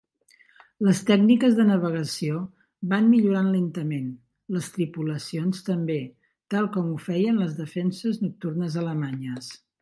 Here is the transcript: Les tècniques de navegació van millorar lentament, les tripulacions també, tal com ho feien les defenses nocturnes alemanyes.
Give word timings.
Les 0.85 0.99
tècniques 1.07 1.57
de 1.57 1.65
navegació 1.71 2.39
van 2.93 3.11
millorar 3.11 3.43
lentament, 3.49 4.07
les 4.55 4.71
tripulacions 4.79 5.61
també, 5.69 5.99
tal 6.55 6.71
com 6.79 6.89
ho 6.95 6.97
feien 7.11 7.39
les 7.43 7.53
defenses 7.61 8.19
nocturnes 8.25 8.81
alemanyes. 8.87 9.53